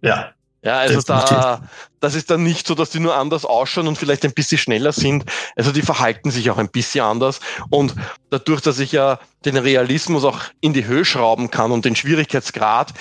Ja, 0.00 0.32
ja, 0.62 0.78
also 0.78 1.00
da, 1.00 1.62
das 2.00 2.14
ist 2.14 2.30
dann 2.30 2.42
nicht 2.42 2.66
so, 2.66 2.74
dass 2.74 2.90
die 2.90 3.00
nur 3.00 3.14
anders 3.14 3.44
ausschauen 3.44 3.88
und 3.88 3.96
vielleicht 3.96 4.24
ein 4.24 4.32
bisschen 4.32 4.58
schneller 4.58 4.92
sind. 4.92 5.24
Also 5.56 5.72
die 5.72 5.82
verhalten 5.82 6.30
sich 6.30 6.50
auch 6.50 6.58
ein 6.58 6.68
bisschen 6.68 7.04
anders. 7.04 7.40
Und 7.70 7.94
dadurch, 8.28 8.60
dass 8.60 8.78
ich 8.78 8.92
ja 8.92 9.18
den 9.44 9.56
Realismus 9.56 10.24
auch 10.24 10.40
in 10.60 10.74
die 10.74 10.84
Höhe 10.84 11.04
schrauben 11.06 11.50
kann 11.50 11.72
und 11.72 11.86
den 11.86 11.96
Schwierigkeitsgrad, 11.96 12.92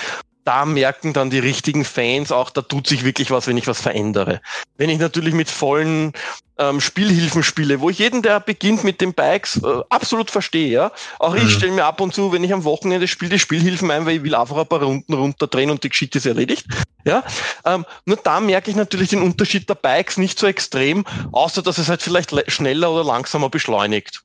da 0.45 0.65
merken 0.65 1.13
dann 1.13 1.29
die 1.29 1.39
richtigen 1.39 1.83
Fans 1.83 2.31
auch, 2.31 2.49
da 2.49 2.61
tut 2.61 2.87
sich 2.87 3.03
wirklich 3.03 3.29
was, 3.29 3.45
wenn 3.47 3.57
ich 3.57 3.67
was 3.67 3.81
verändere. 3.81 4.41
Wenn 4.77 4.89
ich 4.89 4.99
natürlich 4.99 5.33
mit 5.33 5.49
vollen 5.49 6.13
ähm, 6.59 6.81
Spielhilfen 6.81 7.41
spiele, 7.41 7.79
wo 7.79 7.89
ich 7.89 7.99
jeden, 7.99 8.21
der 8.21 8.39
beginnt 8.39 8.83
mit 8.83 9.01
den 9.01 9.13
Bikes, 9.13 9.61
äh, 9.63 9.81
absolut 9.89 10.29
verstehe. 10.29 10.69
Ja? 10.69 10.91
Auch 11.17 11.33
mhm. 11.33 11.41
ich 11.41 11.53
stelle 11.53 11.71
mir 11.71 11.85
ab 11.85 12.01
und 12.01 12.13
zu, 12.13 12.31
wenn 12.31 12.43
ich 12.43 12.53
am 12.53 12.65
Wochenende 12.65 13.07
spiele, 13.07 13.31
die 13.31 13.39
Spielhilfen 13.39 13.89
ein, 13.89 14.05
weil 14.05 14.17
ich 14.17 14.23
will 14.23 14.35
einfach 14.35 14.57
ein 14.57 14.67
paar 14.67 14.83
Runden 14.83 15.13
runterdrehen 15.13 15.71
und 15.71 15.83
die 15.83 15.89
Geschichte 15.89 16.17
ist 16.17 16.25
erledigt. 16.25 16.67
Ja? 17.05 17.23
Ähm, 17.65 17.85
nur 18.05 18.17
da 18.17 18.39
merke 18.39 18.69
ich 18.69 18.77
natürlich 18.77 19.09
den 19.09 19.21
Unterschied 19.21 19.69
der 19.69 19.75
Bikes 19.75 20.17
nicht 20.17 20.37
so 20.37 20.47
extrem, 20.47 21.05
außer 21.31 21.61
dass 21.61 21.77
es 21.77 21.89
halt 21.89 22.01
vielleicht 22.01 22.33
schneller 22.51 22.91
oder 22.91 23.05
langsamer 23.05 23.49
beschleunigt. 23.49 24.21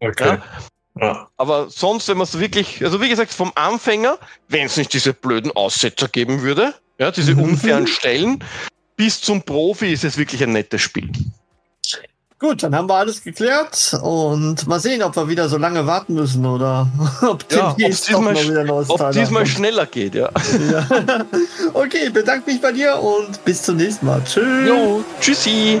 Okay. 0.00 0.26
Ja? 0.26 0.42
Ja. 1.00 1.28
Aber 1.36 1.70
sonst, 1.70 2.08
wenn 2.08 2.18
man 2.18 2.24
es 2.24 2.38
wirklich, 2.38 2.84
also 2.84 3.00
wie 3.00 3.08
gesagt, 3.08 3.32
vom 3.32 3.50
Anfänger, 3.54 4.18
wenn 4.48 4.66
es 4.66 4.76
nicht 4.76 4.92
diese 4.92 5.14
blöden 5.14 5.50
Aussetzer 5.52 6.08
geben 6.08 6.42
würde, 6.42 6.74
ja, 6.98 7.10
diese 7.10 7.34
mhm. 7.34 7.44
unfairen 7.44 7.86
Stellen, 7.86 8.44
bis 8.96 9.20
zum 9.20 9.42
Profi 9.42 9.92
ist 9.92 10.04
es 10.04 10.18
wirklich 10.18 10.42
ein 10.42 10.52
nettes 10.52 10.82
Spiel. 10.82 11.10
Gut, 12.42 12.64
dann 12.64 12.74
haben 12.74 12.88
wir 12.88 12.96
alles 12.96 13.22
geklärt 13.22 13.96
und 14.02 14.66
mal 14.66 14.80
sehen, 14.80 15.00
ob 15.04 15.14
wir 15.14 15.28
wieder 15.28 15.48
so 15.48 15.58
lange 15.58 15.86
warten 15.86 16.14
müssen 16.14 16.44
oder 16.44 16.88
ob 17.22 17.44
ja, 17.52 17.72
diesmal, 17.78 18.36
ob 18.88 19.12
diesmal 19.12 19.46
schneller 19.46 19.86
geht, 19.86 20.16
ja. 20.16 20.28
ja. 20.72 20.84
Okay, 21.72 22.10
bedanke 22.10 22.50
mich 22.50 22.60
bei 22.60 22.72
dir 22.72 22.98
und 23.00 23.44
bis 23.44 23.62
zum 23.62 23.76
nächsten 23.76 24.06
Mal. 24.06 24.20
Tschüss. 24.24 24.66
Jo, 24.68 25.04
tschüssi. 25.20 25.80